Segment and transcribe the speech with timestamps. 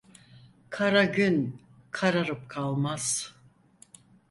[0.69, 3.33] Kara gün kararıp kalmaz.